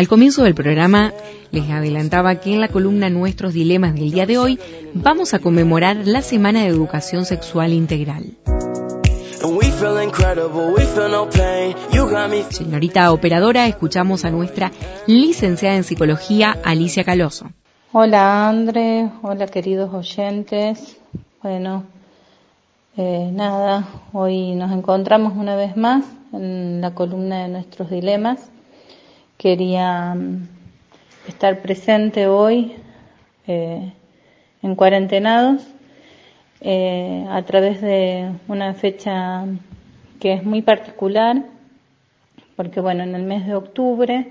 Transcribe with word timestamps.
Al 0.00 0.08
comienzo 0.08 0.44
del 0.44 0.54
programa 0.54 1.12
les 1.50 1.68
adelantaba 1.68 2.36
que 2.36 2.54
en 2.54 2.62
la 2.62 2.68
columna 2.68 3.10
Nuestros 3.10 3.52
Dilemas 3.52 3.94
del 3.94 4.12
día 4.12 4.24
de 4.24 4.38
hoy 4.38 4.58
vamos 4.94 5.34
a 5.34 5.40
conmemorar 5.40 6.06
la 6.06 6.22
Semana 6.22 6.62
de 6.62 6.68
Educación 6.68 7.26
Sexual 7.26 7.74
Integral. 7.74 8.38
Señorita 12.48 13.12
operadora, 13.12 13.66
escuchamos 13.66 14.24
a 14.24 14.30
nuestra 14.30 14.72
licenciada 15.06 15.76
en 15.76 15.84
psicología, 15.84 16.56
Alicia 16.64 17.04
Caloso. 17.04 17.50
Hola 17.92 18.48
André, 18.48 19.10
hola 19.20 19.48
queridos 19.48 19.92
oyentes. 19.92 20.96
Bueno, 21.42 21.84
eh, 22.96 23.28
nada, 23.34 23.86
hoy 24.14 24.54
nos 24.54 24.72
encontramos 24.72 25.34
una 25.36 25.56
vez 25.56 25.76
más 25.76 26.06
en 26.32 26.80
la 26.80 26.94
columna 26.94 27.42
de 27.42 27.48
nuestros 27.48 27.90
dilemas 27.90 28.50
quería 29.40 30.14
mm, 30.14 30.48
estar 31.26 31.62
presente 31.62 32.26
hoy 32.26 32.74
eh, 33.46 33.90
en 34.62 34.74
cuarentenados 34.74 35.62
eh, 36.60 37.24
a 37.26 37.42
través 37.44 37.80
de 37.80 38.32
una 38.48 38.74
fecha 38.74 39.46
que 40.20 40.34
es 40.34 40.44
muy 40.44 40.60
particular, 40.60 41.42
porque 42.54 42.80
bueno, 42.80 43.02
en 43.02 43.14
el 43.14 43.22
mes 43.22 43.46
de 43.46 43.54
octubre, 43.54 44.30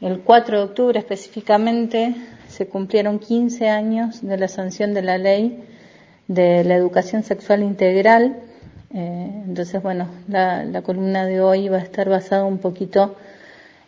el 0.00 0.20
4 0.20 0.56
de 0.56 0.64
octubre 0.64 0.98
específicamente, 0.98 2.14
se 2.48 2.68
cumplieron 2.68 3.18
15 3.18 3.68
años 3.68 4.26
de 4.26 4.38
la 4.38 4.48
sanción 4.48 4.94
de 4.94 5.02
la 5.02 5.18
ley 5.18 5.62
de 6.26 6.64
la 6.64 6.74
educación 6.74 7.22
sexual 7.22 7.62
integral. 7.62 8.38
Eh, 8.94 9.42
entonces, 9.46 9.82
bueno, 9.82 10.08
la, 10.26 10.64
la 10.64 10.80
columna 10.80 11.26
de 11.26 11.42
hoy 11.42 11.68
va 11.68 11.76
a 11.76 11.82
estar 11.82 12.08
basada 12.08 12.46
un 12.46 12.56
poquito 12.56 13.14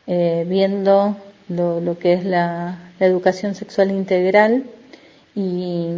eh, 0.07 0.45
viendo 0.49 1.17
lo, 1.49 1.99
que 1.99 2.15
es 2.15 2.25
la, 2.25 2.79
educación 3.01 3.55
sexual 3.55 3.91
integral 3.91 4.65
y 5.35 5.89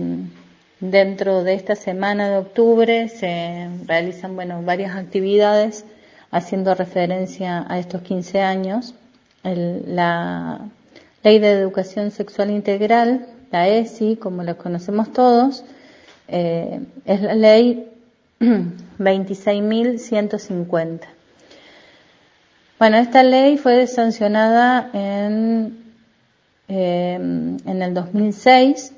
dentro 0.78 1.42
de 1.42 1.54
esta 1.54 1.74
semana 1.74 2.30
de 2.30 2.36
octubre 2.36 3.08
se 3.08 3.68
realizan 3.86 4.36
bueno, 4.36 4.62
varias 4.62 4.94
actividades 4.94 5.84
haciendo 6.30 6.76
referencia 6.76 7.66
a 7.68 7.80
estos 7.80 8.02
15 8.02 8.40
años. 8.40 8.94
la 9.42 10.60
Ley 11.24 11.38
de 11.38 11.52
Educación 11.52 12.10
Sexual 12.10 12.50
Integral, 12.50 13.28
la 13.52 13.68
ESI, 13.68 14.16
como 14.16 14.42
la 14.42 14.54
conocemos 14.54 15.12
todos, 15.12 15.64
eh, 16.26 16.80
es 17.04 17.22
la 17.22 17.34
ley 17.34 17.88
26.150. 18.40 21.02
Bueno, 22.82 22.96
esta 22.96 23.22
ley 23.22 23.58
fue 23.58 23.86
sancionada 23.86 24.90
en, 24.92 25.84
em, 26.66 27.56
en 27.64 27.80
el 27.80 27.94
2006 27.94 28.92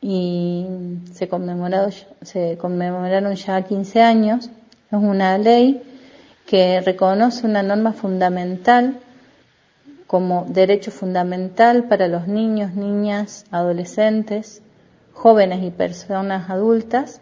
y 0.00 0.66
se, 1.12 1.28
conmemorado, 1.28 1.90
se 2.22 2.56
conmemoraron 2.56 3.34
ya 3.34 3.60
15 3.60 4.00
años. 4.00 4.46
Es 4.90 4.98
una 4.98 5.36
ley 5.36 5.82
que 6.46 6.80
reconoce 6.80 7.46
una 7.46 7.62
norma 7.62 7.92
fundamental 7.92 8.98
como 10.06 10.46
derecho 10.48 10.90
fundamental 10.90 11.84
para 11.84 12.08
los 12.08 12.28
niños, 12.28 12.76
niñas, 12.76 13.44
adolescentes, 13.50 14.62
jóvenes 15.12 15.62
y 15.62 15.70
personas 15.70 16.48
adultas 16.48 17.20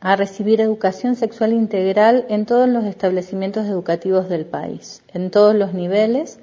a 0.00 0.16
recibir 0.16 0.60
educación 0.60 1.16
sexual 1.16 1.52
integral 1.52 2.24
en 2.28 2.46
todos 2.46 2.68
los 2.68 2.84
establecimientos 2.84 3.66
educativos 3.66 4.28
del 4.28 4.46
país, 4.46 5.02
en 5.12 5.30
todos 5.30 5.54
los 5.54 5.74
niveles, 5.74 6.38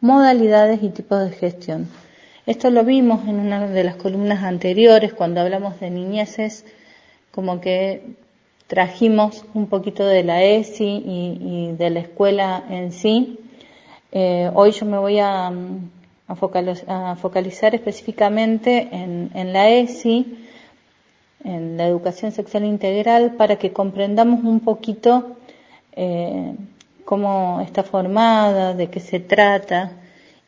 modalidades 0.00 0.82
y 0.82 0.88
tipos 0.88 1.20
de 1.20 1.30
gestión. 1.36 1.88
Esto 2.46 2.70
lo 2.70 2.84
vimos 2.84 3.26
en 3.28 3.40
una 3.40 3.66
de 3.66 3.84
las 3.84 3.96
columnas 3.96 4.44
anteriores 4.44 5.12
cuando 5.12 5.40
hablamos 5.40 5.78
de 5.80 5.90
niñeces, 5.90 6.64
como 7.32 7.60
que 7.60 8.14
trajimos 8.66 9.44
un 9.52 9.66
poquito 9.66 10.06
de 10.06 10.24
la 10.24 10.42
ESI 10.42 11.02
y, 11.04 11.72
de 11.76 11.90
la 11.90 12.00
escuela 12.00 12.64
en 12.70 12.92
sí. 12.92 13.38
Eh, 14.12 14.50
hoy 14.54 14.70
yo 14.70 14.86
me 14.86 14.98
voy 14.98 15.18
a, 15.18 15.52
focalizar, 16.36 17.74
específicamente 17.74 18.88
en, 18.90 19.30
en 19.34 19.52
la 19.52 19.68
ESI 19.68 20.45
en 21.46 21.76
la 21.76 21.86
educación 21.86 22.32
sexual 22.32 22.64
integral 22.64 23.34
para 23.36 23.56
que 23.56 23.72
comprendamos 23.72 24.44
un 24.44 24.60
poquito 24.60 25.36
eh, 25.92 26.54
cómo 27.04 27.60
está 27.60 27.84
formada, 27.84 28.74
de 28.74 28.90
qué 28.90 28.98
se 28.98 29.20
trata 29.20 29.92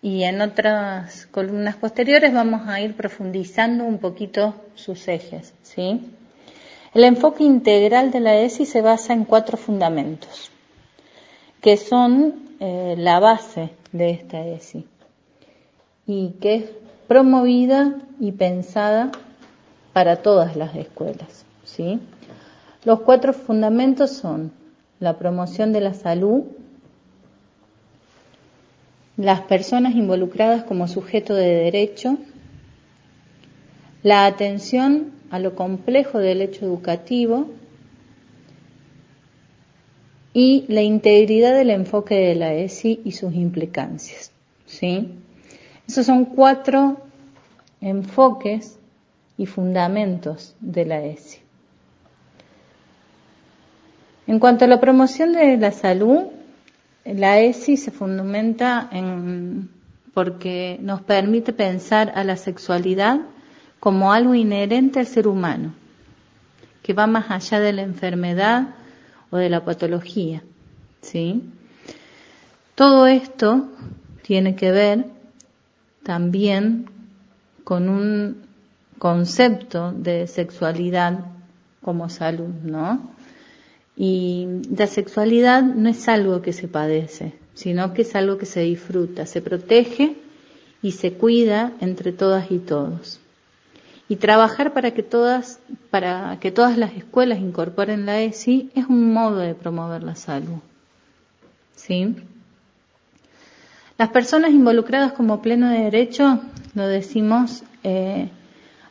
y 0.02 0.24
en 0.24 0.40
otras 0.40 1.26
columnas 1.26 1.76
posteriores 1.76 2.34
vamos 2.34 2.68
a 2.68 2.80
ir 2.80 2.96
profundizando 2.96 3.84
un 3.84 3.98
poquito 3.98 4.54
sus 4.74 5.06
ejes, 5.06 5.54
¿sí? 5.62 6.00
El 6.94 7.04
enfoque 7.04 7.44
integral 7.44 8.10
de 8.10 8.20
la 8.20 8.36
ESI 8.36 8.66
se 8.66 8.80
basa 8.80 9.12
en 9.12 9.24
cuatro 9.24 9.56
fundamentos, 9.56 10.50
que 11.60 11.76
son 11.76 12.56
eh, 12.58 12.96
la 12.98 13.20
base 13.20 13.70
de 13.92 14.10
esta 14.10 14.44
ESI 14.44 14.84
y 16.06 16.30
que 16.40 16.54
es 16.56 16.64
promovida 17.06 17.98
y 18.18 18.32
pensada 18.32 19.12
para 19.98 20.22
todas 20.22 20.54
las 20.54 20.76
escuelas. 20.76 21.44
¿sí? 21.64 21.98
Los 22.84 23.00
cuatro 23.00 23.32
fundamentos 23.32 24.12
son 24.12 24.52
la 25.00 25.18
promoción 25.18 25.72
de 25.72 25.80
la 25.80 25.92
salud, 25.92 26.44
las 29.16 29.40
personas 29.40 29.96
involucradas 29.96 30.62
como 30.62 30.86
sujeto 30.86 31.34
de 31.34 31.48
derecho, 31.48 32.16
la 34.04 34.26
atención 34.26 35.10
a 35.32 35.40
lo 35.40 35.56
complejo 35.56 36.20
del 36.20 36.42
hecho 36.42 36.64
educativo 36.64 37.48
y 40.32 40.64
la 40.68 40.82
integridad 40.82 41.56
del 41.56 41.70
enfoque 41.70 42.14
de 42.14 42.36
la 42.36 42.54
ESI 42.54 43.00
y 43.04 43.10
sus 43.10 43.34
implicancias. 43.34 44.30
¿sí? 44.64 45.10
Esos 45.88 46.06
son 46.06 46.24
cuatro 46.24 46.98
enfoques 47.80 48.77
y 49.38 49.46
fundamentos 49.46 50.54
de 50.60 50.84
la 50.84 51.02
ESI. 51.02 51.38
En 54.26 54.38
cuanto 54.38 54.66
a 54.66 54.68
la 54.68 54.80
promoción 54.80 55.32
de 55.32 55.56
la 55.56 55.72
salud, 55.72 56.24
la 57.04 57.40
ESI 57.40 57.78
se 57.78 57.90
fundamenta 57.90 58.90
en 58.92 59.70
porque 60.12 60.78
nos 60.82 61.00
permite 61.02 61.52
pensar 61.52 62.12
a 62.16 62.24
la 62.24 62.36
sexualidad 62.36 63.20
como 63.78 64.12
algo 64.12 64.34
inherente 64.34 64.98
al 64.98 65.06
ser 65.06 65.28
humano, 65.28 65.74
que 66.82 66.92
va 66.92 67.06
más 67.06 67.30
allá 67.30 67.60
de 67.60 67.72
la 67.72 67.82
enfermedad 67.82 68.74
o 69.30 69.36
de 69.36 69.48
la 69.48 69.64
patología, 69.64 70.42
¿sí? 71.02 71.44
Todo 72.74 73.06
esto 73.06 73.68
tiene 74.22 74.56
que 74.56 74.72
ver 74.72 75.06
también 76.02 76.90
con 77.62 77.88
un 77.88 78.47
concepto 78.98 79.92
de 79.92 80.26
sexualidad 80.26 81.20
como 81.82 82.08
salud, 82.08 82.52
¿no? 82.64 83.10
Y 83.96 84.46
la 84.76 84.86
sexualidad 84.86 85.62
no 85.62 85.88
es 85.88 86.08
algo 86.08 86.42
que 86.42 86.52
se 86.52 86.68
padece, 86.68 87.32
sino 87.54 87.94
que 87.94 88.02
es 88.02 88.14
algo 88.14 88.38
que 88.38 88.46
se 88.46 88.60
disfruta, 88.60 89.26
se 89.26 89.42
protege 89.42 90.16
y 90.82 90.92
se 90.92 91.14
cuida 91.14 91.72
entre 91.80 92.12
todas 92.12 92.50
y 92.50 92.58
todos. 92.58 93.20
Y 94.08 94.16
trabajar 94.16 94.72
para 94.72 94.92
que 94.92 95.02
todas, 95.02 95.60
para 95.90 96.38
que 96.40 96.50
todas 96.50 96.78
las 96.78 96.94
escuelas 96.94 97.40
incorporen 97.40 98.06
la 98.06 98.20
ESI 98.20 98.70
es 98.74 98.86
un 98.86 99.12
modo 99.12 99.38
de 99.38 99.54
promover 99.54 100.02
la 100.02 100.14
salud. 100.14 100.60
¿Sí? 101.74 102.16
Las 103.98 104.10
personas 104.10 104.52
involucradas 104.52 105.12
como 105.12 105.42
pleno 105.42 105.68
de 105.70 105.80
derecho, 105.80 106.40
lo 106.74 106.86
decimos, 106.86 107.64
eh, 107.82 108.30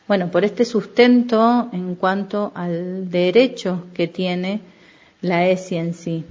bueno, 0.07 0.31
por 0.31 0.45
este 0.45 0.63
sustento 0.63 1.69
en 1.73 1.95
cuanto 1.95 2.51
al 2.55 3.09
derecho 3.09 3.87
que 3.93 4.07
tiene 4.07 4.61
la 5.21 5.47
ESI 5.47 5.75
en 5.75 5.93
sí. 5.93 6.23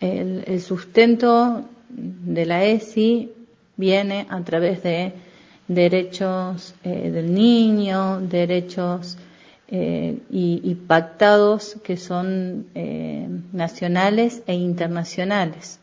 El, 0.00 0.60
sustento 0.60 1.64
de 1.88 2.46
la 2.46 2.64
ESI 2.64 3.32
viene 3.76 4.26
a 4.30 4.40
través 4.42 4.84
de 4.84 5.12
derechos 5.66 6.74
eh, 6.84 7.10
del 7.10 7.34
niño, 7.34 8.20
derechos 8.20 9.18
eh, 9.66 10.18
y, 10.30 10.74
pactados 10.86 11.76
que 11.82 11.96
son 11.96 12.66
eh, 12.76 13.28
nacionales 13.52 14.42
e 14.46 14.54
internacionales. 14.54 15.80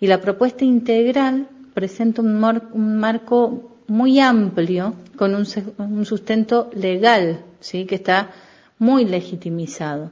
Y 0.00 0.06
la 0.06 0.20
propuesta 0.20 0.64
integral 0.64 1.48
presenta 1.74 2.22
un, 2.22 2.42
un 2.72 2.96
marco 2.98 3.71
muy 3.88 4.20
amplio 4.20 4.94
con 5.16 5.34
un, 5.34 6.04
sustento 6.04 6.70
legal, 6.74 7.44
¿sí? 7.60 7.84
que 7.86 7.96
está 7.96 8.30
muy 8.78 9.04
legitimizado 9.04 10.10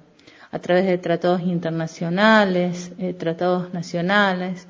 a 0.53 0.59
través 0.59 0.87
de 0.87 0.99
tratados 0.99 1.43
internacionales, 1.43 2.93
eh, 2.99 3.15
tratados 3.15 3.73
nacionales, 3.73 4.67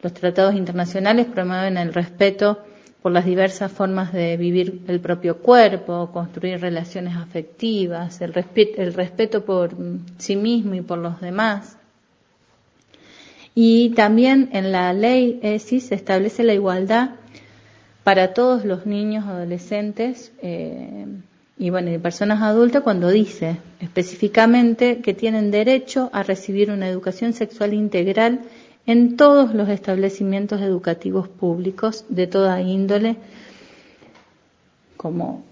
Los 0.00 0.12
tratados 0.14 0.54
internacionales 0.54 1.26
promueven 1.26 1.76
el 1.76 1.92
respeto 1.92 2.60
por 3.02 3.10
las 3.12 3.24
diversas 3.24 3.72
formas 3.72 4.12
de 4.12 4.36
vivir 4.36 4.82
el 4.86 5.00
propio 5.00 5.38
cuerpo, 5.38 6.10
construir 6.12 6.60
relaciones 6.60 7.16
afectivas, 7.16 8.20
el, 8.20 8.32
el 8.76 8.94
respeto 8.94 9.44
por 9.44 9.70
sí 10.18 10.36
mismo 10.36 10.74
y 10.74 10.82
por 10.82 10.98
los 10.98 11.20
demás. 11.20 11.76
Y 13.56 13.90
también 13.90 14.50
en 14.52 14.70
la 14.70 14.92
ley 14.92 15.40
ESI 15.42 15.80
se 15.80 15.96
establece 15.96 16.44
la 16.44 16.54
igualdad 16.54 17.10
para 18.08 18.32
todos 18.32 18.64
los 18.64 18.86
niños, 18.86 19.26
adolescentes 19.26 20.32
eh, 20.40 21.04
y 21.58 21.68
bueno, 21.68 21.92
y 21.92 21.98
personas 21.98 22.40
adultas 22.40 22.82
cuando 22.82 23.10
dice 23.10 23.58
específicamente 23.80 25.02
que 25.02 25.12
tienen 25.12 25.50
derecho 25.50 26.08
a 26.14 26.22
recibir 26.22 26.70
una 26.70 26.88
educación 26.88 27.34
sexual 27.34 27.74
integral 27.74 28.40
en 28.86 29.18
todos 29.18 29.54
los 29.54 29.68
establecimientos 29.68 30.62
educativos 30.62 31.28
públicos 31.28 32.06
de 32.08 32.26
toda 32.26 32.62
índole, 32.62 33.16
como 34.96 35.44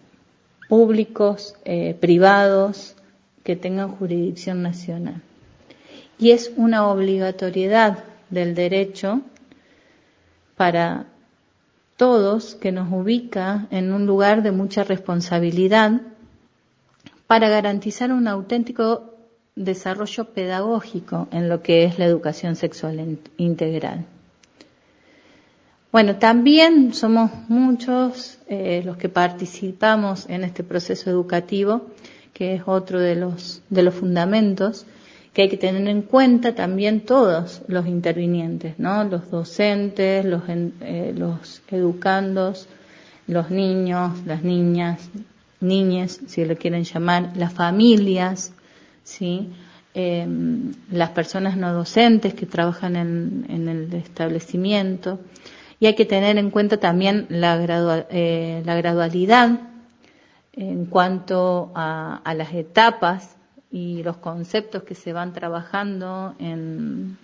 públicos, 0.66 1.56
eh, 1.66 1.94
privados, 2.00 2.94
que 3.44 3.54
tengan 3.54 3.90
jurisdicción 3.90 4.62
nacional. 4.62 5.20
Y 6.18 6.30
es 6.30 6.50
una 6.56 6.88
obligatoriedad 6.88 7.98
del 8.30 8.54
derecho 8.54 9.20
para 10.56 11.04
todos 11.96 12.54
que 12.54 12.72
nos 12.72 12.92
ubica 12.92 13.66
en 13.70 13.92
un 13.92 14.06
lugar 14.06 14.42
de 14.42 14.52
mucha 14.52 14.84
responsabilidad 14.84 16.00
para 17.26 17.48
garantizar 17.48 18.12
un 18.12 18.28
auténtico 18.28 19.14
desarrollo 19.56 20.26
pedagógico 20.26 21.28
en 21.32 21.48
lo 21.48 21.62
que 21.62 21.84
es 21.84 21.98
la 21.98 22.04
educación 22.04 22.56
sexual 22.56 23.18
integral. 23.38 24.04
Bueno, 25.90 26.16
también 26.16 26.92
somos 26.92 27.30
muchos 27.48 28.38
eh, 28.48 28.82
los 28.84 28.98
que 28.98 29.08
participamos 29.08 30.28
en 30.28 30.44
este 30.44 30.62
proceso 30.62 31.08
educativo, 31.08 31.86
que 32.34 32.54
es 32.54 32.62
otro 32.66 33.00
de 33.00 33.16
los, 33.16 33.62
de 33.70 33.82
los 33.82 33.94
fundamentos 33.94 34.84
que 35.36 35.42
hay 35.42 35.48
que 35.50 35.58
tener 35.58 35.86
en 35.86 36.00
cuenta 36.00 36.54
también 36.54 37.02
todos 37.02 37.60
los 37.68 37.86
intervinientes, 37.86 38.78
¿no? 38.78 39.04
Los 39.04 39.30
docentes, 39.30 40.24
los, 40.24 40.44
eh, 40.48 41.14
educandos, 41.70 42.66
los 43.26 43.50
niños, 43.50 44.12
las 44.24 44.42
niñas, 44.42 45.10
niñas, 45.60 46.20
si 46.26 46.42
lo 46.46 46.56
quieren 46.56 46.84
llamar, 46.84 47.32
las 47.36 47.52
familias, 47.52 48.54
¿sí? 49.04 49.50
Em, 49.92 50.72
las 50.90 51.10
personas 51.10 51.58
no 51.58 51.70
docentes 51.74 52.32
que 52.32 52.46
trabajan 52.46 52.96
en, 52.96 53.68
el 53.68 53.92
establecimiento. 53.92 55.20
Y 55.80 55.84
hay 55.84 55.94
que 55.94 56.06
tener 56.06 56.38
en 56.38 56.48
cuenta 56.48 56.78
también 56.78 57.26
la, 57.28 57.62
eh, 58.08 58.62
la 58.64 58.74
gradualidad 58.74 59.50
en 60.54 60.86
cuanto 60.86 61.72
a, 61.74 62.22
las 62.34 62.54
etapas 62.54 63.35
y 63.70 64.02
los 64.02 64.16
conceptos 64.18 64.82
que 64.84 64.94
se 64.94 65.12
van 65.12 65.32
trabajando 65.32 66.34
en, 66.38 67.18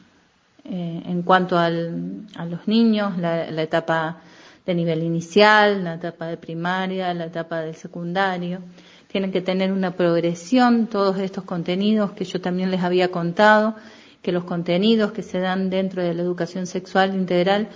eh, 0.65 1.03
en 1.07 1.23
cuanto 1.23 1.59
al, 1.59 2.27
a 2.37 2.45
los 2.45 2.67
niños, 2.69 3.19
la, 3.19 3.51
la, 3.51 3.63
etapa 3.63 4.19
de 4.67 4.75
nivel 4.75 5.03
inicial, 5.03 5.85
la 5.85 5.95
etapa 5.95 6.27
de 6.27 6.37
primaria, 6.37 7.15
la 7.15 7.27
etapa 7.27 7.61
del 7.61 7.75
secundario. 7.75 8.61
Tienen 9.09 9.31
que 9.31 9.43
tener 9.43 9.73
una 9.73 9.93
progresión, 9.93 10.87
todos 10.87 11.19
estos 11.19 11.45
contenidos 11.45 12.13
que 12.13 12.25
yo 12.25 12.41
también 12.41 12.71
les 12.71 12.83
había 12.83 13.09
contado, 13.09 13.77
que 14.23 14.33
los 14.33 14.45
contenidos 14.45 15.13
que 15.13 15.23
se 15.23 15.41
dan 15.41 15.69
dentro 15.69 16.03
de 16.03 16.15
la 16.15 16.23
educación 16.23 16.67
sexual 16.67 17.15
integral 17.15 17.69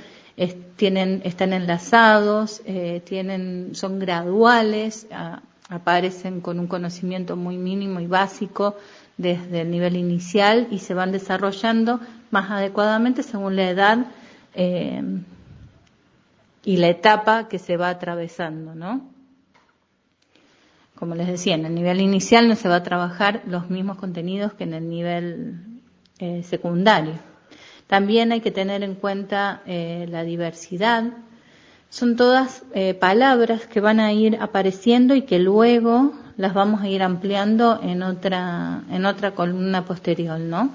tienen, 0.77 1.23
están 1.25 1.53
enlazados, 1.53 2.63
eh, 2.67 3.03
tienen, 3.05 3.71
son 3.75 3.99
graduales, 3.99 5.07
aparecen 5.69 6.41
con 6.41 6.59
un 6.61 6.67
conocimiento 6.67 7.37
muy 7.37 7.57
mínimo 7.57 8.01
y 8.01 8.07
básico 8.07 8.77
desde 9.17 9.63
el 9.63 9.71
nivel 9.71 9.97
inicial 9.97 10.69
y 10.71 10.79
se 10.79 10.95
van 10.95 11.13
desarrollando 11.13 12.01
más 12.31 12.51
adecuadamente 12.51 13.23
según 13.23 13.57
la 13.57 13.71
edad 13.71 14.07
eh, 14.55 15.03
y 16.65 16.77
la 16.77 16.89
etapa 16.89 17.49
que 17.49 17.59
se 17.59 17.77
va 17.77 17.89
atravesando, 17.89 18.75
¿no? 18.75 19.17
como 20.97 21.15
les 21.15 21.29
decía, 21.29 21.55
en 21.55 21.67
el 21.67 21.75
nivel 21.75 22.01
inicial 22.01 22.49
no 22.49 22.57
se 22.57 22.69
va 22.69 22.77
a 22.77 22.83
trabajar 22.83 23.43
los 23.47 23.71
mismos 23.71 23.99
contenidos 23.99 24.55
que 24.55 24.65
en 24.65 24.75
el 24.75 24.89
nivel 24.89 25.61
eh, 26.19 26.43
secundario. 26.43 27.13
También 27.87 28.33
hay 28.33 28.41
que 28.41 28.51
tener 28.51 28.83
en 28.83 28.95
cuenta 28.95 29.63
eh, 29.67 30.07
la 30.09 30.25
diversidad. 30.25 31.05
Son 31.91 32.17
todas 32.17 32.63
eh, 32.75 32.95
palabras 32.95 33.67
que 33.67 33.81
van 33.81 34.01
a 34.01 34.13
ir 34.13 34.39
apareciendo 34.41 35.15
y 35.15 35.23
que 35.23 35.39
luego 35.39 36.13
las 36.37 36.53
vamos 36.53 36.83
a 36.83 36.89
ir 36.89 37.03
ampliando 37.03 37.81
en 37.83 38.03
otra, 38.03 38.83
en 38.91 39.07
otra 39.07 39.31
columna 39.33 39.85
posterior, 39.85 40.39
¿no? 40.39 40.71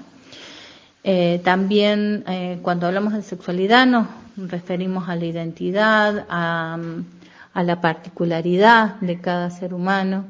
también 1.42 2.24
cuando 2.62 2.86
hablamos 2.86 3.12
de 3.12 3.22
sexualidad 3.22 3.86
nos 3.86 4.06
referimos 4.36 5.08
a 5.08 5.16
la 5.16 5.24
identidad, 5.24 6.26
a 7.54 7.62
la 7.62 7.80
particularidad 7.80 8.96
de 9.00 9.20
cada 9.20 9.50
ser 9.50 9.74
humano 9.74 10.24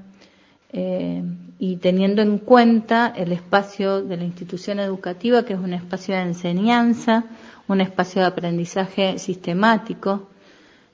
eh, 0.72 1.22
y 1.58 1.76
teniendo 1.76 2.22
en 2.22 2.38
cuenta 2.38 3.12
el 3.16 3.32
espacio 3.32 4.02
de 4.02 4.16
la 4.16 4.24
institución 4.24 4.80
educativa, 4.80 5.44
que 5.44 5.52
es 5.52 5.60
un 5.60 5.74
espacio 5.74 6.14
de 6.14 6.22
enseñanza, 6.22 7.24
un 7.68 7.80
espacio 7.80 8.22
de 8.22 8.28
aprendizaje 8.28 9.18
sistemático 9.18 10.28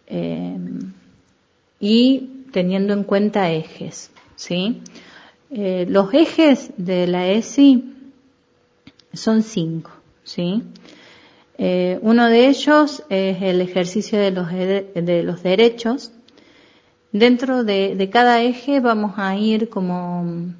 eh, 0.09 0.57
y 1.81 2.31
teniendo 2.53 2.93
en 2.93 3.05
cuenta 3.05 3.51
ejes, 3.51 4.11
¿sí? 4.37 4.83
Eh, 5.51 5.87
los 5.89 6.13
ejes 6.13 6.73
de 6.77 7.07
la 7.07 7.29
ESI 7.29 7.95
son 9.13 9.43
cinco, 9.43 9.91
¿sí? 10.25 10.63
uno 12.03 12.29
de 12.29 12.47
ellos 12.47 13.03
es 13.09 13.43
el 13.43 13.61
ejercicio 13.61 14.17
de 14.21 14.31
los, 14.31 14.53
de 14.53 15.23
los 15.25 15.43
derechos, 15.43 16.13
Dentro 17.13 17.65
de, 17.65 18.11
cada 18.13 18.43
eje 18.43 18.81
vamos 18.81 19.15
a 19.17 19.35
ir 19.35 19.71
como 19.71 20.53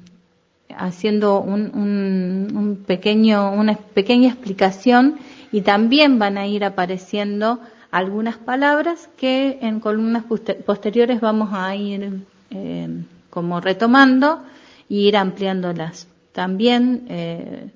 haciendo 0.75 1.41
un, 1.41 2.83
pequeño, 2.87 3.51
una 3.53 3.75
pequeña 3.75 4.29
explicación 4.29 5.19
y 5.51 5.61
también 5.61 6.17
van 6.17 6.39
a 6.39 6.47
ir 6.47 6.63
apareciendo 6.63 7.59
algunas 7.91 8.37
palabras 8.37 9.09
que 9.17 9.59
en 9.61 9.79
columnas 9.79 10.23
posteriores 10.65 11.21
vamos 11.21 11.49
a 11.53 11.75
ir 11.75 12.21
eh, 12.51 12.87
como 13.29 13.61
retomando 13.61 14.43
y 14.87 15.07
ir 15.07 15.17
ampliándolas. 15.17 16.07
También, 16.31 17.05
eh, 17.09 17.69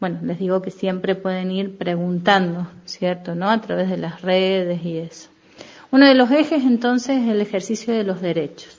bueno, 0.00 0.20
les 0.22 0.38
digo 0.38 0.62
que 0.62 0.70
siempre 0.70 1.14
pueden 1.14 1.50
ir 1.50 1.76
preguntando, 1.76 2.66
¿cierto? 2.84 3.34
¿No? 3.34 3.50
A 3.50 3.60
través 3.60 3.90
de 3.90 3.98
las 3.98 4.22
redes 4.22 4.84
y 4.84 4.98
eso. 4.98 5.28
Uno 5.90 6.06
de 6.06 6.14
los 6.14 6.30
ejes 6.30 6.64
entonces 6.64 7.22
es 7.22 7.28
el 7.28 7.40
ejercicio 7.40 7.94
de 7.94 8.04
los 8.04 8.20
derechos. 8.20 8.78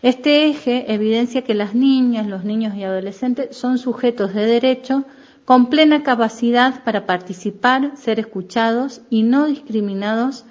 Este 0.00 0.48
eje 0.48 0.92
evidencia 0.92 1.42
que 1.42 1.54
las 1.54 1.74
niñas, 1.74 2.26
los 2.26 2.44
niños 2.44 2.74
y 2.76 2.84
adolescentes 2.84 3.56
son 3.56 3.78
sujetos 3.78 4.32
de 4.32 4.46
derecho 4.46 5.04
con 5.48 5.70
plena 5.70 6.02
capacidad 6.02 6.84
para 6.84 7.06
participar, 7.06 7.92
ser 7.96 8.20
escuchados 8.20 9.00
y 9.08 9.22
no 9.22 9.46
discriminados 9.46 10.44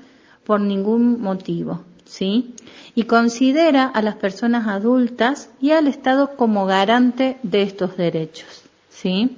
por 0.43 0.59
ningún 0.59 1.21
motivo, 1.21 1.83
¿sí? 2.03 2.55
Y 2.95 3.03
considera 3.03 3.85
a 3.85 4.01
las 4.01 4.15
personas 4.15 4.67
adultas 4.67 5.51
y 5.61 5.69
al 5.69 5.85
Estado 5.85 6.35
como 6.35 6.65
garante 6.65 7.37
de 7.43 7.61
estos 7.61 7.95
derechos, 7.95 8.63
¿sí? 8.89 9.37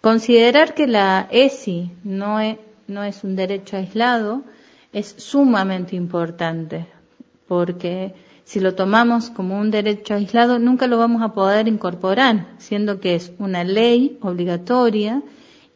Considerar 0.00 0.74
que 0.74 0.88
la 0.88 1.28
ESI 1.30 1.92
no 2.02 2.40
es, 2.40 2.58
no 2.88 3.04
es 3.04 3.22
un 3.22 3.36
derecho 3.36 3.76
aislado, 3.76 4.42
es 4.92 5.14
sumamente 5.18 5.94
importante, 5.94 6.88
porque 7.46 8.12
si 8.50 8.58
lo 8.58 8.74
tomamos 8.74 9.30
como 9.30 9.60
un 9.60 9.70
derecho 9.70 10.14
aislado, 10.14 10.58
nunca 10.58 10.88
lo 10.88 10.98
vamos 10.98 11.22
a 11.22 11.34
poder 11.34 11.68
incorporar, 11.68 12.48
siendo 12.58 12.98
que 12.98 13.14
es 13.14 13.30
una 13.38 13.62
ley 13.62 14.18
obligatoria 14.22 15.22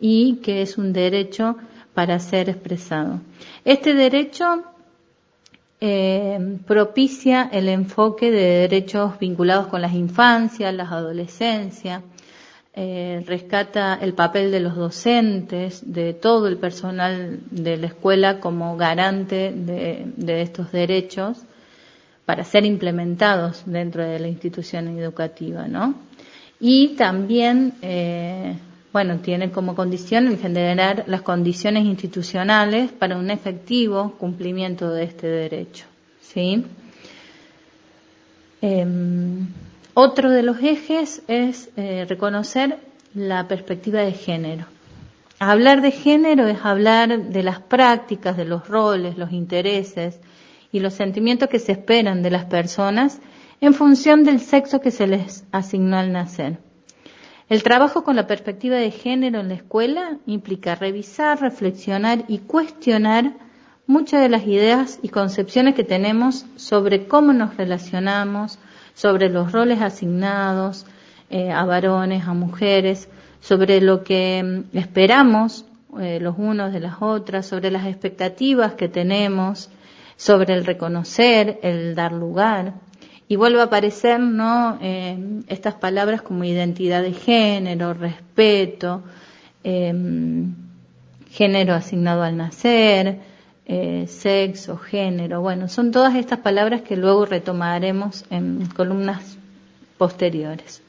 y 0.00 0.40
que 0.42 0.60
es 0.60 0.76
un 0.76 0.92
derecho 0.92 1.56
para 1.94 2.18
ser 2.18 2.48
expresado. 2.48 3.20
Este 3.64 3.94
derecho 3.94 4.64
eh, 5.80 6.58
propicia 6.66 7.48
el 7.52 7.68
enfoque 7.68 8.32
de 8.32 8.66
derechos 8.66 9.20
vinculados 9.20 9.68
con 9.68 9.80
las 9.80 9.92
infancias, 9.92 10.74
las 10.74 10.90
adolescencias, 10.90 12.02
eh, 12.74 13.22
rescata 13.24 13.96
el 14.02 14.14
papel 14.14 14.50
de 14.50 14.58
los 14.58 14.74
docentes, 14.74 15.92
de 15.92 16.12
todo 16.12 16.48
el 16.48 16.56
personal 16.56 17.38
de 17.52 17.76
la 17.76 17.86
escuela 17.86 18.40
como 18.40 18.76
garante 18.76 19.52
de, 19.52 20.42
estos 20.42 20.72
derechos 20.72 21.44
para 22.24 22.44
ser 22.44 22.64
implementados 22.64 23.62
dentro 23.66 24.02
de 24.02 24.18
la 24.18 24.28
institución 24.28 24.98
educativa, 24.98 25.68
¿no? 25.68 25.94
Y 26.60 26.94
también 26.96 27.74
eh, 27.82 28.56
bueno, 28.94 29.18
tiene 29.18 29.50
como 29.50 29.74
condición 29.74 30.28
el 30.28 30.38
generar 30.38 31.02
las 31.08 31.22
condiciones 31.22 31.84
institucionales 31.84 32.92
para 32.92 33.16
un 33.16 33.28
efectivo 33.28 34.14
cumplimiento 34.18 34.88
de 34.88 35.02
este 35.02 35.26
derecho. 35.26 35.84
¿sí? 36.20 36.64
Em, 38.62 39.48
otro 39.94 40.30
de 40.30 40.44
los 40.44 40.62
ejes 40.62 41.22
es 41.26 41.70
eh, 41.76 42.06
reconocer 42.08 42.78
la 43.14 43.48
perspectiva 43.48 44.00
de 44.02 44.12
género. 44.12 44.66
Hablar 45.40 45.82
de 45.82 45.90
género 45.90 46.46
es 46.46 46.64
hablar 46.64 47.30
de 47.30 47.42
las 47.42 47.58
prácticas, 47.58 48.36
de 48.36 48.44
los 48.44 48.68
roles, 48.68 49.18
los 49.18 49.32
intereses 49.32 50.20
y 50.74 50.80
los 50.80 50.94
sentimientos 50.94 51.48
que 51.48 51.60
se 51.60 51.70
esperan 51.70 52.22
de 52.24 52.32
las 52.32 52.46
personas 52.46 53.20
en 53.60 53.74
función 53.74 54.24
del 54.24 54.40
sexo 54.40 54.80
que 54.80 54.90
se 54.90 55.06
les 55.06 55.44
asignó 55.52 55.98
al 55.98 56.10
nacer. 56.10 56.58
El 57.48 57.62
trabajo 57.62 58.02
con 58.02 58.16
la 58.16 58.26
perspectiva 58.26 58.74
de 58.74 58.90
género 58.90 59.38
en 59.38 59.48
la 59.48 59.54
escuela 59.54 60.18
implica 60.26 60.74
revisar, 60.74 61.40
reflexionar 61.40 62.24
y 62.26 62.38
cuestionar 62.38 63.34
muchas 63.86 64.20
de 64.20 64.28
las 64.28 64.48
ideas 64.48 64.98
y 65.00 65.10
concepciones 65.10 65.76
que 65.76 65.84
tenemos 65.84 66.44
sobre 66.56 67.06
cómo 67.06 67.32
nos 67.32 67.56
relacionamos, 67.56 68.58
sobre 68.94 69.28
los 69.28 69.52
roles 69.52 69.80
asignados 69.80 70.86
eh, 71.30 71.52
a 71.52 71.64
varones, 71.64 72.26
a 72.26 72.34
mujeres, 72.34 73.08
sobre 73.38 73.80
lo 73.80 74.02
que 74.02 74.42
mm, 74.42 74.76
esperamos 74.76 75.66
eh, 76.00 76.18
los 76.20 76.34
unos 76.36 76.72
de 76.72 76.80
las 76.80 76.96
otras, 77.00 77.46
sobre 77.46 77.70
las 77.70 77.86
expectativas 77.86 78.74
que 78.74 78.88
tenemos, 78.88 79.70
sobre 80.16 80.54
el 80.54 80.64
reconocer, 80.64 81.58
el 81.62 81.94
dar 81.94 82.12
lugar. 82.12 82.74
Y 83.26 83.36
vuelve 83.36 83.60
a 83.60 83.64
aparecer, 83.64 84.20
¿no? 84.20 84.78
Eh, 84.82 85.16
estas 85.48 85.74
palabras 85.74 86.22
como 86.22 86.44
identidad 86.44 87.02
de 87.02 87.12
género, 87.12 87.94
respeto, 87.94 89.02
em, 89.62 90.54
género 91.30 91.74
asignado 91.74 92.22
al 92.22 92.36
nacer, 92.36 93.18
eh, 93.66 94.06
sexo, 94.08 94.76
género. 94.76 95.40
Bueno, 95.40 95.68
son 95.68 95.90
todas 95.90 96.14
estas 96.16 96.40
palabras 96.40 96.82
que 96.82 96.96
luego 96.96 97.24
retomaremos 97.24 98.24
en 98.30 98.66
columnas 98.66 99.38
posteriores. 99.96 100.82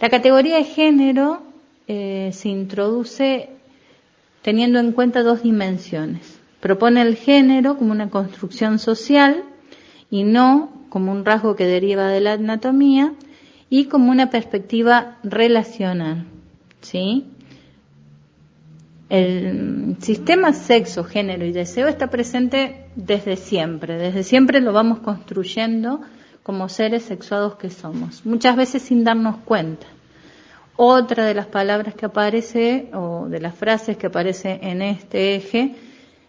La 0.00 0.10
categoría 0.10 0.56
de 0.56 0.64
género 0.64 1.42
eh, 1.86 2.30
se 2.32 2.48
introduce 2.48 3.50
teniendo 4.42 4.80
en 4.80 4.92
cuenta 4.92 5.22
dos 5.22 5.42
dimensiones. 5.42 6.41
Propone 6.62 7.02
el 7.02 7.16
género 7.16 7.76
como 7.76 7.90
una 7.90 8.08
construcción 8.08 8.78
social 8.78 9.42
y 10.10 10.22
no 10.22 10.72
como 10.90 11.10
un 11.10 11.24
rasgo 11.24 11.56
que 11.56 11.66
deriva 11.66 12.06
de 12.06 12.20
la 12.20 12.34
anatomía 12.34 13.14
y 13.68 13.86
como 13.86 14.12
una 14.12 14.30
perspectiva 14.30 15.18
relacional. 15.24 16.24
¿sí? 16.80 17.26
El 19.08 19.96
sistema 19.98 20.52
sexo, 20.52 21.02
género 21.02 21.44
y 21.44 21.50
deseo 21.50 21.88
está 21.88 22.10
presente 22.10 22.86
desde 22.94 23.36
siempre. 23.36 23.98
Desde 23.98 24.22
siempre 24.22 24.60
lo 24.60 24.72
vamos 24.72 25.00
construyendo 25.00 26.00
como 26.44 26.68
seres 26.68 27.02
sexuados 27.02 27.56
que 27.56 27.70
somos, 27.70 28.24
muchas 28.24 28.54
veces 28.54 28.82
sin 28.82 29.02
darnos 29.02 29.38
cuenta. 29.38 29.88
Otra 30.76 31.26
de 31.26 31.34
las 31.34 31.46
palabras 31.46 31.96
que 31.96 32.06
aparece 32.06 32.88
o 32.94 33.26
de 33.28 33.40
las 33.40 33.56
frases 33.56 33.96
que 33.96 34.06
aparece 34.06 34.60
en 34.62 34.80
este 34.80 35.34
eje 35.34 35.74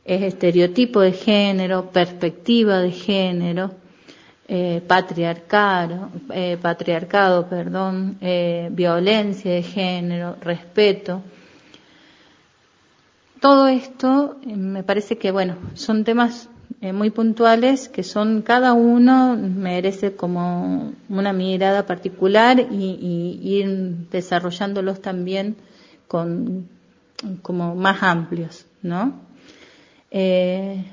es 0.06 0.22
estereotipo 0.22 1.00
de 1.00 1.14
género, 1.14 1.90
perspectiva 1.92 2.80
de 2.80 2.92
género, 2.92 3.72
eh, 4.48 4.82
patriarcado, 4.86 6.10
eh, 6.34 6.58
patriarcado, 6.62 7.48
perdón, 7.48 8.18
eh, 8.20 8.70
violencia 8.72 9.52
de 9.52 9.64
género, 9.64 10.36
respeto. 10.42 11.22
Todo 13.40 13.68
esto 13.68 14.38
me 14.46 14.84
parece 14.84 15.18
que, 15.18 15.32
bueno, 15.32 15.56
son 15.76 16.04
temas 16.04 16.50
muy 16.82 17.12
puntuales 17.12 17.88
que 17.88 18.04
son 18.04 18.42
cada 18.42 18.74
uno 18.74 19.38
merece 19.38 20.18
como 20.18 20.92
una 21.08 21.32
mirada 21.32 21.86
particular 21.86 22.60
y, 22.60 23.40
ir 23.42 24.10
desarrollándolos 24.12 25.02
también 25.02 25.56
con 26.10 26.68
como 27.42 27.76
más 27.76 28.04
amplios, 28.04 28.66
¿no? 28.82 29.14
Eh, 30.13 30.86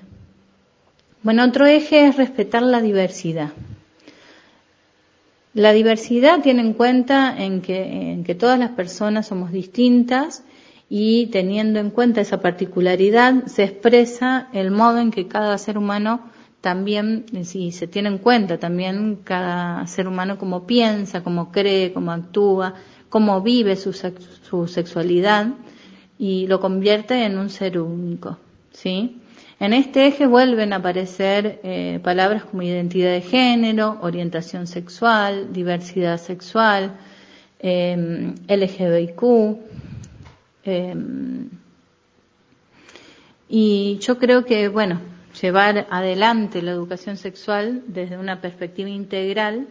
bueno, 1.22 1.44
otro 1.44 1.66
eje 1.66 2.08
es 2.08 2.16
respetar 2.16 2.62
la 2.62 2.80
diversidad. 2.80 3.50
La 5.52 5.72
diversidad 5.72 6.40
tiene 6.40 6.62
en 6.62 6.72
cuenta 6.72 7.34
en 7.36 7.60
que, 7.60 8.12
en 8.12 8.24
que 8.24 8.34
todas 8.34 8.58
las 8.58 8.70
personas 8.70 9.26
somos 9.26 9.52
distintas 9.52 10.42
y 10.88 11.26
teniendo 11.26 11.78
en 11.80 11.90
cuenta 11.90 12.22
esa 12.22 12.40
particularidad 12.40 13.44
se 13.44 13.64
expresa 13.64 14.48
el 14.54 14.70
modo 14.70 14.98
en 14.98 15.10
que 15.10 15.28
cada 15.28 15.58
ser 15.58 15.76
humano 15.76 16.20
también, 16.62 17.26
si 17.44 17.72
se 17.72 17.86
tiene 17.86 18.08
en 18.08 18.18
cuenta 18.18 18.58
también 18.58 19.18
cada 19.22 19.86
ser 19.86 20.08
humano 20.08 20.38
cómo 20.38 20.66
piensa, 20.66 21.22
cómo 21.22 21.52
cree, 21.52 21.92
cómo 21.92 22.12
actúa, 22.12 22.74
cómo 23.08 23.42
vive 23.42 23.76
su 23.76 23.92
sexualidad 23.92 25.48
y 26.18 26.46
lo 26.46 26.60
convierte 26.60 27.24
en 27.24 27.38
un 27.38 27.50
ser 27.50 27.78
único, 27.80 28.38
¿sí? 28.72 29.20
En 29.58 29.72
este 29.74 30.06
eje 30.06 30.26
vuelven 30.26 30.72
a 30.72 30.76
aparecer 30.76 31.60
eh, 31.62 32.00
palabras 32.02 32.44
como 32.44 32.62
identidad 32.62 33.12
de 33.12 33.20
género, 33.20 33.98
orientación 34.00 34.66
sexual, 34.66 35.52
diversidad 35.52 36.18
sexual, 36.18 36.96
eh, 37.58 38.32
LGBTQ, 38.48 39.58
Em, 40.64 41.48
y 43.48 43.98
yo 44.00 44.18
creo 44.18 44.44
que, 44.44 44.68
bueno, 44.68 45.00
llevar 45.40 45.86
adelante 45.90 46.62
la 46.62 46.72
educación 46.72 47.16
sexual 47.16 47.82
desde 47.86 48.18
una 48.18 48.40
perspectiva 48.40 48.88
integral 48.90 49.68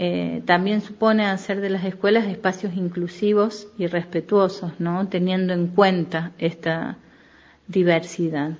eh, 0.00 0.42
también 0.46 0.80
supone 0.80 1.26
hacer 1.26 1.60
de 1.60 1.70
las 1.70 1.84
escuelas 1.84 2.26
espacios 2.26 2.74
inclusivos 2.74 3.68
y 3.76 3.88
respetuosos, 3.88 4.72
¿no? 4.78 5.08
Teniendo 5.08 5.52
en 5.52 5.68
cuenta 5.68 6.32
esta 6.38 6.98
diversidad. 7.68 8.52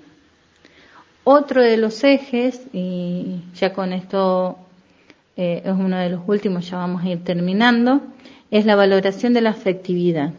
Otro 1.25 1.63
de 1.63 1.77
los 1.77 2.05
ejes, 2.05 2.61
y 2.73 3.41
ya 3.55 3.73
con 3.73 3.93
esto 3.93 4.59
eh, 5.37 5.63
es 5.65 5.73
uno 5.73 5.99
de 5.99 6.11
los 6.11 6.23
últimos, 6.27 6.71
ya 6.71 6.77
vamos 6.79 7.03
a 7.03 7.09
ir 7.09 7.25
terminando, 7.25 8.01
es 8.51 8.65
la 8.65 8.77
valoración 8.77 9.35
de 9.35 9.41
la 9.41 9.51
afectividad. 9.51 10.33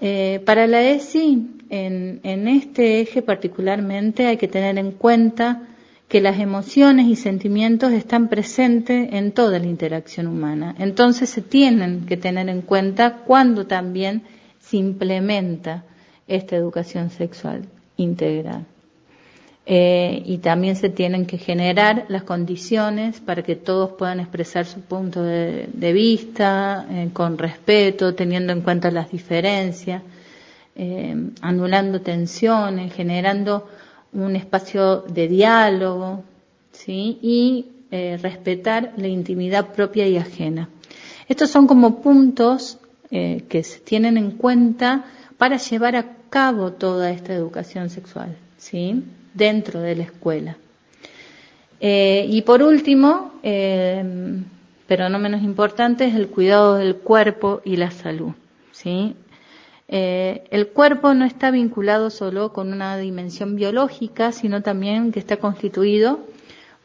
Eh, 0.00 0.40
para 0.46 0.66
la 0.66 0.82
ESI, 0.82 1.46
en, 1.68 2.20
en 2.22 2.48
este 2.48 3.00
eje 3.00 3.20
particularmente 3.20 4.26
hay 4.26 4.38
que 4.38 4.48
tener 4.48 4.78
en 4.78 4.92
cuenta 4.92 5.62
que 6.08 6.20
las 6.20 6.40
emociones 6.40 7.06
y 7.06 7.14
sentimientos 7.14 7.92
están 7.92 8.28
presentes 8.28 9.12
en 9.12 9.30
toda 9.30 9.58
la 9.58 9.66
interacción 9.66 10.26
humana. 10.26 10.74
Entonces 10.78 11.30
se 11.30 11.42
tienen 11.42 12.06
que 12.06 12.16
tener 12.16 12.48
en 12.48 12.62
cuenta 12.62 13.18
cuando 13.26 13.66
también 13.66 14.22
se 14.58 14.78
implementa 14.78 15.84
esta 16.30 16.56
educación 16.56 17.10
sexual 17.10 17.66
integral. 17.96 18.64
Eh, 19.66 20.22
y 20.24 20.38
también 20.38 20.74
se 20.74 20.88
tienen 20.88 21.26
que 21.26 21.38
generar 21.38 22.06
las 22.08 22.22
condiciones 22.22 23.20
para 23.20 23.42
que 23.42 23.56
todos 23.56 23.90
puedan 23.90 24.18
expresar 24.18 24.66
su 24.66 24.80
punto 24.80 25.22
de, 25.22 25.92
vista 25.92 26.86
eh, 26.90 27.10
con 27.12 27.36
respeto, 27.36 28.14
teniendo 28.14 28.52
en 28.52 28.62
cuenta 28.62 28.90
las 28.90 29.10
diferencias, 29.12 30.02
eh, 30.74 31.14
anulando 31.42 32.00
tensiones, 32.00 32.92
generando 32.94 33.68
un 34.12 34.34
espacio 34.34 35.02
de 35.02 35.28
diálogo, 35.28 36.24
¿sí? 36.72 37.18
Y 37.22 37.66
respetar 38.22 38.92
la 38.98 39.08
intimidad 39.08 39.72
propia 39.72 40.06
y 40.06 40.16
ajena. 40.16 40.68
Estos 41.28 41.50
son 41.50 41.66
como 41.66 42.00
puntos 42.00 42.78
que 43.10 43.62
se 43.64 43.80
tienen 43.80 44.16
en 44.16 44.30
cuenta 44.30 45.06
para 45.36 45.56
llevar 45.56 45.96
a 45.96 46.19
cabo 46.30 46.72
toda 46.72 47.10
esta 47.10 47.34
educación 47.34 47.90
sexual, 47.90 48.36
¿sí? 48.56 49.04
dentro 49.34 49.80
de 49.80 49.96
la 49.96 50.04
escuela. 50.04 50.56
Eh, 51.80 52.26
y 52.28 52.42
por 52.42 52.62
último, 52.62 53.32
eh, 53.42 54.42
pero 54.86 55.08
no 55.08 55.18
menos 55.18 55.42
importante, 55.42 56.06
es 56.06 56.14
el 56.14 56.28
cuidado 56.28 56.76
del 56.76 56.96
cuerpo 56.96 57.60
y 57.64 57.76
la 57.76 57.90
salud. 57.90 58.32
¿sí? 58.72 59.14
Eh, 59.88 60.44
el 60.50 60.68
cuerpo 60.68 61.14
no 61.14 61.24
está 61.24 61.50
vinculado 61.50 62.10
solo 62.10 62.52
con 62.52 62.72
una 62.72 62.96
dimensión 62.96 63.56
biológica, 63.56 64.32
sino 64.32 64.62
también 64.62 65.12
que 65.12 65.18
está 65.18 65.38
constituido 65.38 66.20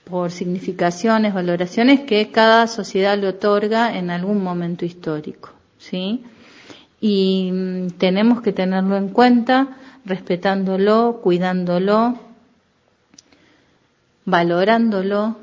por 0.06 0.32
significaciones, 0.32 1.34
valoraciones 1.34 2.02
que 2.02 2.32
cada 2.32 2.68
sociedad 2.68 3.18
le 3.18 3.28
otorga 3.28 3.98
en 3.98 4.10
algún 4.12 4.44
momento 4.44 4.86
histórico. 4.86 5.50
¿sí? 5.78 6.24
Y 7.02 7.52
mm, 7.52 7.88
tenemos 7.98 8.42
que 8.42 8.52
tenerlo 8.54 8.98
en 8.98 9.10
cuenta, 9.10 9.78
respetándolo, 10.06 11.20
cuidándolo, 11.22 12.20
valorándolo, 14.25 15.38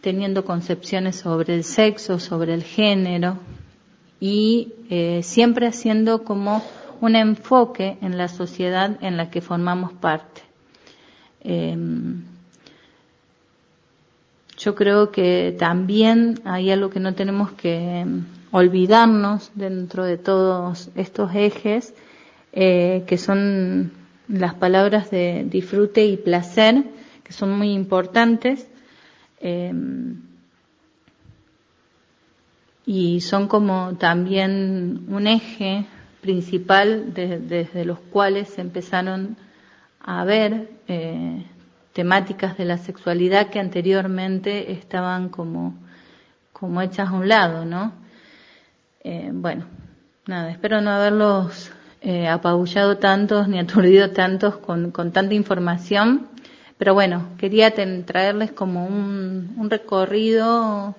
teniendo 0.00 0.44
concepciones 0.44 1.16
sobre 1.16 1.54
el 1.54 1.64
sexo, 1.64 2.18
sobre 2.18 2.54
el 2.54 2.62
género 2.62 3.38
y 4.20 4.72
eh, 4.90 5.20
siempre 5.22 5.66
haciendo 5.66 6.24
como 6.24 6.62
un 7.00 7.16
enfoque 7.16 7.98
en 8.00 8.16
la 8.16 8.28
sociedad 8.28 8.96
en 9.02 9.16
la 9.16 9.30
que 9.30 9.40
formamos 9.40 9.92
parte. 9.92 10.42
Em, 11.40 12.22
yo 14.56 14.74
creo 14.76 15.10
que 15.10 15.56
también 15.58 16.40
hay 16.44 16.70
algo 16.70 16.90
que 16.90 17.00
no 17.00 17.14
tenemos 17.14 17.50
que 17.52 18.00
em, 18.00 18.24
olvidarnos 18.52 19.50
dentro 19.54 20.04
de 20.04 20.18
todos 20.18 20.90
estos 20.94 21.34
ejes, 21.34 21.94
eh, 22.52 23.02
que 23.06 23.18
son 23.18 23.92
las 24.28 24.54
palabras 24.54 25.10
de 25.10 25.44
disfrute 25.48 26.04
y 26.04 26.16
placer, 26.16 26.84
que 27.24 27.32
son 27.32 27.56
muy 27.56 27.72
importantes. 27.72 28.68
Em, 29.40 30.20
y 32.84 33.20
son 33.20 33.48
como 33.48 33.94
también 33.94 35.06
un 35.08 35.26
eje 35.26 35.86
principal 36.20 37.14
desde 37.14 37.84
los 37.84 37.98
cuales 37.98 38.48
se 38.48 38.60
empezaron 38.60 39.36
a 40.00 40.24
ver 40.24 40.68
eh, 40.88 41.44
temáticas 41.92 42.56
de 42.58 42.64
la 42.64 42.78
sexualidad 42.78 43.50
que 43.50 43.60
anteriormente 43.60 44.72
estaban 44.72 45.28
como, 45.28 45.74
como 46.52 46.82
hechas 46.82 47.08
a 47.08 47.12
un 47.12 47.28
lado, 47.28 47.64
¿no? 47.64 47.92
Eh, 49.04 49.30
bueno, 49.32 49.66
nada, 50.26 50.50
espero 50.50 50.80
no 50.80 50.90
haberlos 50.90 51.70
eh, 52.00 52.28
apabullado 52.28 52.98
tantos 52.98 53.48
ni 53.48 53.58
aturdido 53.60 54.10
tantos 54.10 54.56
con, 54.56 54.92
tanta 54.92 55.34
información, 55.34 56.28
pero 56.78 56.94
bueno, 56.94 57.28
quería 57.38 57.74
traerles 57.74 58.52
como 58.52 58.86
un, 58.86 59.54
un 59.56 59.70
recorrido 59.70 60.96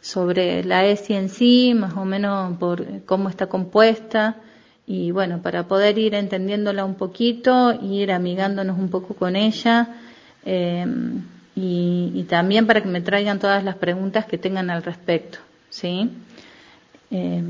sobre 0.00 0.64
la 0.64 0.86
ESI 0.86 1.14
en 1.14 1.28
sí, 1.28 1.74
más 1.74 1.96
o 1.96 2.04
menos 2.04 2.56
por 2.58 3.04
cómo 3.04 3.28
está 3.28 3.46
compuesta 3.46 4.36
y 4.86 5.12
bueno, 5.12 5.40
para 5.40 5.68
poder 5.68 5.98
ir 5.98 6.14
entendiéndola 6.14 6.84
un 6.84 6.96
poquito, 6.96 7.72
ir 7.80 8.10
amigándonos 8.10 8.76
un 8.78 8.88
poco 8.88 9.14
con 9.14 9.36
ella 9.36 9.88
eh, 10.44 10.84
y, 11.54 12.26
también 12.28 12.66
para 12.66 12.80
que 12.80 12.88
me 12.88 13.00
traigan 13.00 13.38
todas 13.38 13.62
las 13.62 13.76
preguntas 13.76 14.24
que 14.24 14.38
tengan 14.38 14.70
al 14.70 14.82
respecto, 14.82 15.38
¿sí? 15.68 16.10
Eh, 17.10 17.42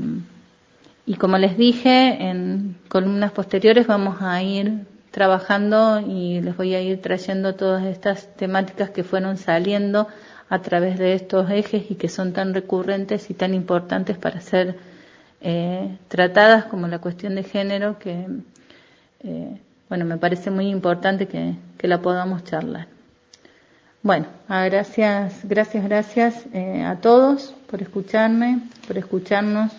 y 1.05 1.15
como 1.15 1.37
les 1.37 1.57
dije, 1.57 2.29
en 2.29 2.77
columnas 2.87 3.31
posteriores 3.31 3.87
vamos 3.87 4.21
a 4.21 4.41
ir 4.41 4.85
trabajando 5.11 5.99
y 5.99 6.41
les 6.41 6.55
voy 6.55 6.73
a 6.73 6.81
ir 6.81 7.01
trayendo 7.01 7.55
todas 7.55 7.83
estas 7.85 8.33
temáticas 8.35 8.89
que 8.91 9.03
fueron 9.03 9.37
saliendo 9.37 10.07
a 10.49 10.59
través 10.59 10.97
de 10.99 11.13
estos 11.13 11.49
ejes 11.49 11.89
y 11.89 11.95
que 11.95 12.09
son 12.09 12.33
tan 12.33 12.53
recurrentes 12.53 13.29
y 13.29 13.33
tan 13.33 13.53
importantes 13.53 14.17
para 14.17 14.41
ser 14.41 14.77
eh, 15.41 15.97
tratadas 16.07 16.65
como 16.65 16.87
la 16.87 16.99
cuestión 16.99 17.35
de 17.35 17.43
género 17.43 17.97
que, 17.99 18.27
eh, 19.23 19.61
bueno, 19.89 20.05
me 20.05 20.17
parece 20.17 20.51
muy 20.51 20.67
importante 20.67 21.27
que, 21.27 21.55
la 21.87 21.99
podamos 21.99 22.43
charlar. 22.43 22.87
Bueno, 24.03 24.25
ah, 24.47 24.65
gracias, 24.65 25.41
gracias, 25.43 25.83
gracias 25.83 26.45
eh, 26.53 26.81
a 26.81 26.95
todos 26.95 27.53
por 27.69 27.83
escucharme, 27.83 28.61
por 28.87 28.97
escucharnos, 28.97 29.71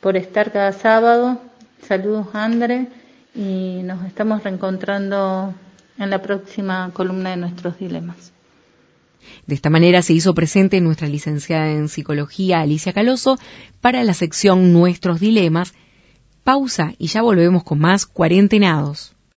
por 0.00 0.16
estar 0.16 0.50
cada 0.50 0.72
sábado. 0.72 1.40
Saludos, 1.86 2.26
André, 2.32 2.88
y 3.36 3.82
nos 3.84 4.04
estamos 4.04 4.42
reencontrando 4.42 5.54
en 5.96 6.10
la 6.10 6.20
próxima 6.20 6.90
columna 6.92 7.30
de 7.30 7.36
nuestros 7.36 7.78
dilemas. 7.78 8.32
De 9.46 9.54
esta 9.54 9.70
manera 9.70 10.02
se 10.02 10.12
hizo 10.12 10.34
presente 10.34 10.80
nuestra 10.80 11.06
licenciada 11.06 11.70
en 11.70 11.88
psicología 11.88 12.60
Alicia 12.60 12.92
Caloso 12.92 13.38
para 13.80 14.02
la 14.02 14.14
sección 14.14 14.72
Nuestros 14.72 15.20
Dilemas. 15.20 15.72
Pausa 16.42 16.94
y 16.98 17.06
ya 17.06 17.22
volvemos 17.22 17.62
con 17.62 17.78
más 17.78 18.06
cuarentenados. 18.06 19.14